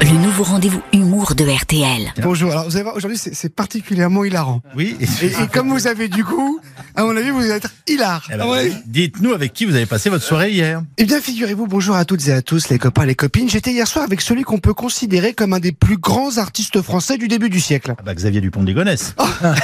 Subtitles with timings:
[0.00, 2.12] le nouveau rendez-vous humour de RTL.
[2.22, 2.50] Bonjour.
[2.52, 4.60] Alors, vous allez voir, aujourd'hui, c'est- c'est particulièrement hilarant.
[4.76, 4.96] Oui.
[5.00, 6.60] Et, et comme vous avez du goût,
[6.94, 8.26] à mon avis, vous allez être hilar.
[8.28, 8.46] Ben,
[8.86, 10.82] Dites-nous avec qui vous avez passé votre soirée hier.
[10.98, 13.48] Eh bien, figurez-vous, bonjour à toutes et à tous, les copains, les copines.
[13.48, 17.16] J'étais hier soir avec celui qu'on peut considérer comme un des plus grands artistes français
[17.18, 17.94] du début du siècle.
[17.98, 19.14] Ah bah, Xavier Dupont de Ligonnès.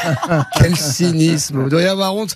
[0.58, 2.34] Quel cynisme, vous devriez avoir honte.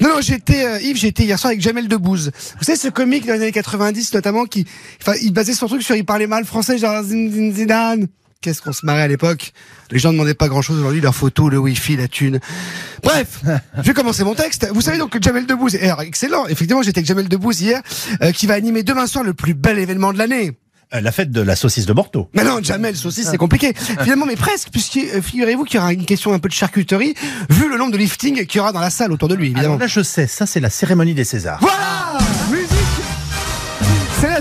[0.00, 2.30] Non, non, j'étais, euh, Yves, j'étais hier soir avec Jamel Debbouze.
[2.58, 4.66] Vous savez, ce comique dans les années 90, notamment, qui,
[5.02, 6.92] enfin, il basait son truc sur, il parlait mal français, genre
[7.38, 8.06] Zinedine Zidane.
[8.40, 9.52] Qu'est-ce qu'on se marrait à l'époque
[9.90, 12.38] Les gens ne demandaient pas grand-chose aujourd'hui, leurs photos, le wifi, la thune.
[13.02, 13.40] Bref,
[13.78, 14.68] je vais commencer mon texte.
[14.72, 17.82] Vous savez donc que Jamel Debbouze, est alors, excellent, effectivement, j'étais avec Jamel Debbouze hier,
[18.22, 20.56] euh, qui va animer demain soir le plus bel événement de l'année.
[20.94, 22.30] Euh, la fête de la saucisse de Bordeaux.
[22.32, 23.74] Mais non, Jamel, saucisse, c'est compliqué.
[24.02, 27.14] Finalement, mais presque, puisque euh, figurez-vous qu'il y aura une question un peu de charcuterie,
[27.50, 29.66] vu le nombre de lifting qu'il y aura dans la salle autour de lui, évidemment.
[29.66, 31.58] Alors là, je sais, ça c'est la cérémonie des Césars.
[31.60, 32.07] Voilà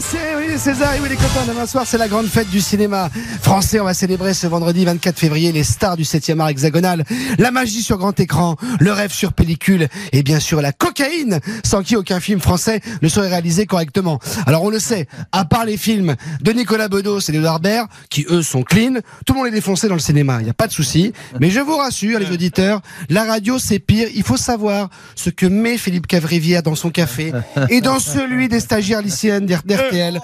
[0.10, 0.18] c'est
[0.58, 3.10] Césars et oui les copains, demain soir c'est la grande fête du cinéma
[3.44, 3.80] français.
[3.80, 7.04] On va célébrer ce vendredi 24 février les stars du 7e art hexagonal,
[7.38, 11.84] la magie sur grand écran, le rêve sur pellicule et bien sûr la cocaïne sans
[11.84, 14.20] qui aucun film français ne serait réalisé correctement.
[14.48, 18.26] Alors on le sait, à part les films de Nicolas Bedos et d'Edouard Baird qui
[18.30, 18.96] eux sont clean,
[19.28, 21.14] tout le monde est défoncé dans le cinéma, il n'y a pas de souci.
[21.40, 25.46] Mais je vous rassure les auditeurs, la radio c'est pire, il faut savoir ce que
[25.46, 27.32] met Philippe Cavrivière dans son café
[27.70, 29.62] et dans celui des stagiaires lycéennes d'R-
[29.98, 30.22] d'RTL.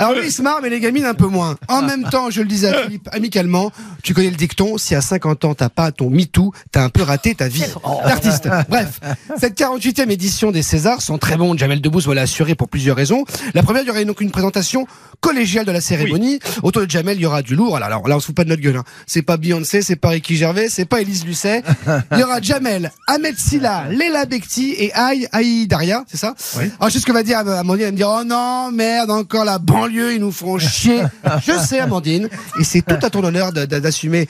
[0.00, 1.56] Alors lui il se marre mais les gamines un peu moins.
[1.68, 3.70] En même temps, je le disais à Philippe amicalement,
[4.02, 7.02] tu connais le dicton, si à 50 ans t'as pas ton MeToo, t'as un peu
[7.02, 7.64] raté ta vie
[8.04, 8.48] d'artiste.
[8.68, 9.00] Bref,
[9.38, 12.96] cette 48e édition des Césars sont très bons, Jamel Debbouze me l'a assuré pour plusieurs
[12.96, 13.24] raisons.
[13.54, 14.86] La première, il y aurait donc une présentation
[15.20, 16.38] collégiale de la cérémonie.
[16.62, 17.76] Autour de Jamel, il y aura du lourd.
[17.76, 18.76] Alors, alors là, on se fout pas de notre gueule.
[18.76, 18.84] Hein.
[19.06, 21.62] C'est pas Beyoncé, c'est pas Ricky Gervais, c'est pas Elise Lucet.
[22.12, 26.34] Il y aura Jamel, Ahmed Silla, Léla Bekti et Aïe Aïe Daria, c'est ça?
[26.56, 26.64] Oui.
[26.78, 27.86] Alors, je sais ce que va dire Amandine.
[27.86, 31.02] Elle me dire, oh non, merde, encore la banlieue, ils nous feront chier.
[31.46, 32.28] je sais, Amandine.
[32.58, 34.28] Et c'est tout à ton honneur d'assumer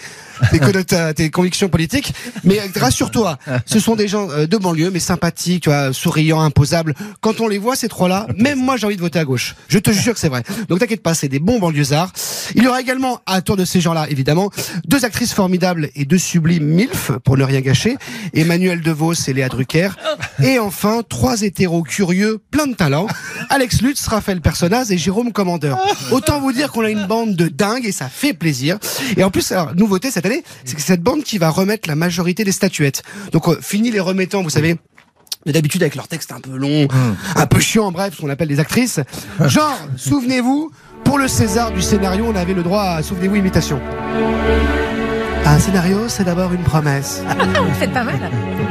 [1.16, 2.12] tes, convictions politiques.
[2.44, 6.40] Mais euh, rassure-toi, ce sont des gens euh, de banlieue, mais sympathiques, tu vois, souriants,
[6.40, 6.94] imposables.
[7.20, 9.54] Quand on les voit, ces trois-là, même moi, j'ai envie de voter à gauche.
[9.68, 10.42] Je te jure que c'est vrai.
[10.68, 12.12] Donc t'inquiète pas, c'est des bons banlieusards.
[12.54, 14.50] Il y aura également, à tour de ces gens-là, évidemment,
[14.86, 17.96] deux actrices formidables et deux sublimes MILF, pour ne rien gâcher.
[18.34, 19.90] Emmanuel DeVos et Léa Drucker.
[20.42, 23.06] Et enfin, trois hétéros curieux, plein de talent.
[23.48, 25.78] Alex Lutz, Raphaël Personnaz et Jérôme Commandeur.
[26.10, 28.78] Autant vous dire qu'on a une bande de dingues et ça fait plaisir.
[29.16, 31.88] Et en plus, alors, nouveauté cette année, c'est que c'est cette bande qui va remettre
[31.88, 33.02] la majorité des statuettes.
[33.32, 34.76] Donc, euh, fini les remettants, vous savez.
[35.46, 36.88] Mais d'habitude avec leur texte un peu long,
[37.36, 39.00] un peu chiant, bref, ce qu'on appelle des actrices.
[39.46, 40.70] Genre, souvenez-vous,
[41.04, 43.80] pour le César du scénario, on avait le droit à, souvenez-vous, imitation.
[45.46, 47.22] Un scénario, c'est d'abord une promesse.
[47.38, 48.18] Vous faites pas mal.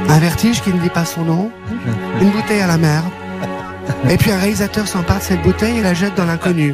[0.08, 1.50] Un vertige qui ne dit pas son nom,
[2.22, 3.02] une bouteille à la mer.
[4.10, 6.74] Et puis un réalisateur s'empare de cette bouteille et la jette dans l'inconnu.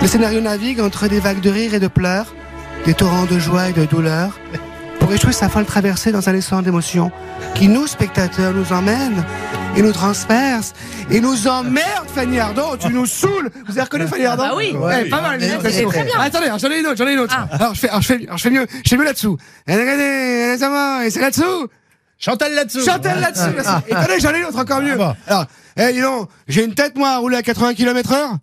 [0.00, 2.34] Le scénario navigue entre des vagues de rire et de pleurs,
[2.84, 4.38] des torrents de joie et de douleur,
[4.98, 7.10] pour échouer sa folle traversée dans un océan d'émotions
[7.54, 9.24] qui, nous, spectateurs, nous emmène
[9.76, 10.72] et nous transperce
[11.10, 12.76] et nous emmerde, Fanny Ardant.
[12.76, 13.50] Tu nous saoules.
[13.66, 14.72] Vous avez reconnu Fanny Ardant bah oui.
[14.76, 16.14] Ouais, Pas mal, les très bien.
[16.16, 17.36] Ah, attendez, j'en ai une autre, j'en ai une autre.
[17.50, 19.36] Alors, je fais, alors, je fais, alors, je fais mieux, je fais mieux là-dessous.
[19.68, 20.56] Regardez,
[21.06, 21.68] et c'est là-dessous.
[22.20, 22.84] Chantal là-dessous.
[22.84, 23.72] Chantal là-dessus, merci.
[23.88, 24.94] Et attendez, j'en ai une autre encore mieux.
[24.96, 25.14] bon.
[25.26, 28.36] Alors, eh, dis donc, j'ai une tête, moi, à rouler à 80 km heure.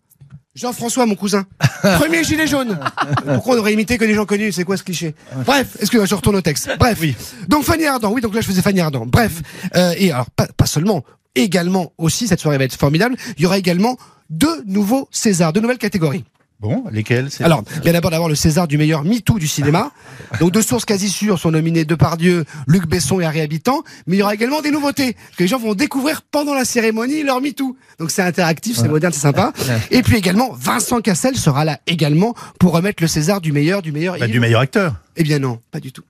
[0.56, 1.46] Jean-François, mon cousin.
[2.00, 2.80] Premier gilet jaune.
[3.28, 4.52] Pourquoi on aurait imité que des gens connus?
[4.52, 5.14] C'est quoi ce cliché?
[5.46, 6.72] Bref, excusez-moi, je retourne au texte.
[6.80, 6.98] Bref.
[7.00, 7.16] Oui.
[7.48, 9.06] Donc Fanny Ardant, oui, donc là je faisais Fanny Ardant.
[9.06, 9.44] Bref.
[9.76, 11.04] Euh, et alors, pas, pas seulement,
[11.36, 13.98] également aussi, cette soirée va être formidable, il y aura également
[14.32, 16.26] deux nouveaux Césars, deux nouvelles catégories.
[16.60, 19.92] Bon, lesquels Alors, bien d'abord d'avoir le César du meilleur MeToo du cinéma.
[20.40, 23.84] Donc, de sources quasi sûres sont nominés Depardieu, Luc Besson et Harry Habitant.
[24.08, 27.22] Mais il y aura également des nouveautés que les gens vont découvrir pendant la cérémonie
[27.22, 27.78] leur MeToo.
[28.00, 29.54] Donc, c'est interactif, c'est moderne, c'est sympa.
[29.92, 33.92] Et puis également, Vincent Cassel sera là également pour remettre le César du meilleur, du
[33.92, 34.18] meilleur.
[34.18, 34.96] Bah, du meilleur acteur.
[35.16, 36.04] Eh bien non, pas du tout.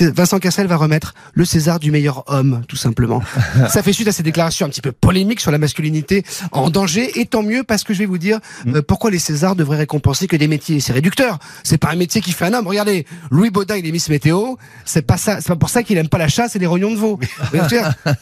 [0.00, 3.22] Vincent Cassel va remettre le César du meilleur homme, tout simplement.
[3.68, 7.18] Ça fait suite à ces déclarations un petit peu polémiques sur la masculinité en danger,
[7.20, 8.76] et tant mieux parce que je vais vous dire Mm.
[8.76, 10.80] euh, pourquoi les Césars devraient récompenser que des métiers.
[10.80, 11.38] C'est réducteur.
[11.64, 12.66] C'est pas un métier qui fait un homme.
[12.66, 14.56] Regardez, Louis Baudin, il est Miss Météo.
[14.84, 15.40] C'est pas ça.
[15.40, 17.18] C'est pas pour ça qu'il aime pas la chasse et les rognons de veau.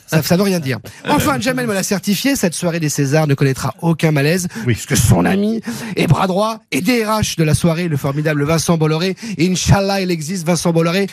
[0.07, 0.79] Ça, ça veut rien dire.
[1.09, 2.37] Enfin, Jamel me l'a certifié.
[2.37, 4.75] Cette soirée des Césars ne connaîtra aucun malaise, Oui.
[4.75, 5.61] puisque son ami
[5.97, 10.47] et bras droit et DRH de la soirée, le formidable Vincent Bolloré, Inch'Allah, il existe
[10.47, 11.07] Vincent Bolloré,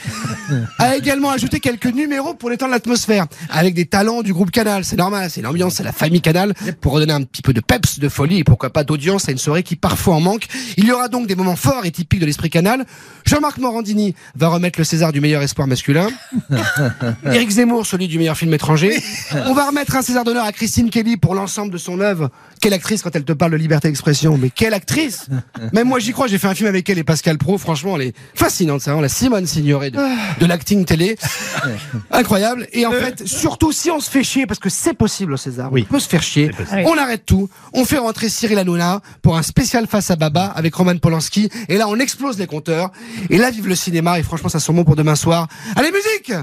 [0.77, 4.83] a également ajouté quelques numéros pour l'étendre l'atmosphère, avec des talents du groupe Canal.
[4.85, 7.99] C'est normal, c'est l'ambiance, c'est la famille Canal, pour redonner un petit peu de peps,
[7.99, 10.47] de folie et pourquoi pas d'audience à une soirée qui parfois en manque.
[10.77, 12.85] Il y aura donc des moments forts et typiques de l'esprit Canal.
[13.25, 16.07] Jean-Marc Morandini va remettre le César du meilleur espoir masculin.
[17.25, 19.01] Éric Zemmour, celui du meilleur film étranger.
[19.45, 22.29] On va remettre un César d'honneur à Christine Kelly pour l'ensemble de son œuvre.
[22.61, 25.27] Quelle actrice quand elle te parle de liberté d'expression, mais quelle actrice?
[25.73, 28.07] Même moi j'y crois, j'ai fait un film avec elle et Pascal Pro, franchement elle
[28.07, 29.99] est fascinante, ça, hein, la Simone Signoret de,
[30.39, 31.17] de l'acting télé.
[32.11, 32.67] Incroyable.
[32.73, 35.71] Et en fait, surtout si on se fait chier, parce que c'est possible au César,
[35.71, 35.85] Oui.
[35.89, 36.51] on peut se faire chier,
[36.85, 40.73] on arrête tout, on fait rentrer Cyril Hanouna pour un spécial face à Baba avec
[40.75, 42.91] Roman Polanski, et là on explose les compteurs,
[43.29, 45.47] et là vive le cinéma, et franchement ça sent bon pour demain soir.
[45.75, 46.33] Allez musique!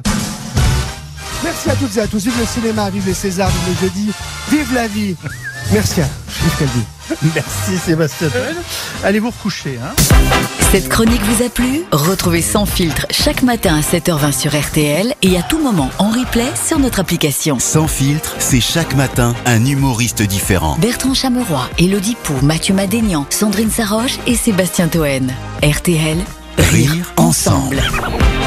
[1.43, 4.13] Merci à toutes et à tous, vive le cinéma, vive les Césars, vive le jeudi,
[4.51, 5.17] vive la vie.
[5.73, 6.09] Merci à
[7.35, 8.29] Merci Sébastien.
[9.05, 9.79] Allez vous recoucher.
[9.83, 9.95] Hein.
[10.73, 15.37] Cette chronique vous a plu Retrouvez Sans filtre chaque matin à 7h20 sur RTL et
[15.37, 17.59] à tout moment en replay sur notre application.
[17.59, 20.77] Sans filtre, c'est chaque matin un humoriste différent.
[20.81, 25.33] Bertrand Chameroy, Elodie Pou, Mathieu Madénian, Sandrine Saroche et Sébastien Toen.
[25.63, 26.19] RTL,
[26.59, 27.79] rire Rire ensemble.
[27.81, 28.40] ensemble.